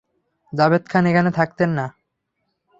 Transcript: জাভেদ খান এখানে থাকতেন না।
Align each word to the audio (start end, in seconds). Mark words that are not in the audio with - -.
জাভেদ 0.53 0.83
খান 0.91 1.03
এখানে 1.05 1.31
থাকতেন 1.31 1.69
না। 1.71 1.85